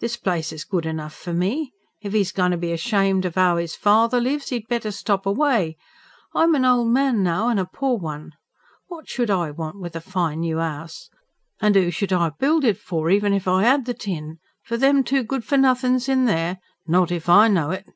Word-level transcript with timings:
This 0.00 0.18
place 0.18 0.52
is 0.52 0.64
good 0.64 0.84
enough 0.84 1.14
for 1.14 1.32
me. 1.32 1.72
If 2.02 2.14
'e's 2.14 2.30
goin' 2.30 2.50
to 2.50 2.58
be 2.58 2.72
ashamed 2.72 3.24
of 3.24 3.38
'ow 3.38 3.56
'is 3.56 3.74
father 3.74 4.20
lives, 4.20 4.52
'e'd 4.52 4.68
better 4.68 4.90
stop 4.90 5.24
away. 5.24 5.78
I'm 6.34 6.54
an 6.54 6.66
ol' 6.66 6.84
man 6.84 7.22
now, 7.22 7.48
an' 7.48 7.58
a 7.58 7.64
poor 7.64 7.96
one. 7.96 8.32
What 8.88 9.08
should 9.08 9.30
I 9.30 9.50
want 9.50 9.80
with 9.80 9.96
a 9.96 10.02
fine 10.02 10.40
noo 10.42 10.58
'ouse? 10.60 11.08
An' 11.62 11.74
'oo 11.74 11.88
should 11.90 12.12
I 12.12 12.28
build 12.38 12.64
it 12.66 12.76
for, 12.76 13.08
even 13.08 13.32
if 13.32 13.48
I 13.48 13.64
'ad 13.64 13.86
the 13.86 13.94
tin? 13.94 14.40
For 14.62 14.76
them 14.76 15.02
two 15.02 15.22
good 15.22 15.42
for 15.42 15.56
nothin's 15.56 16.06
in 16.06 16.26
there? 16.26 16.58
Not 16.86 17.10
if 17.10 17.30
I 17.30 17.48
know 17.48 17.70
it!" 17.70 17.88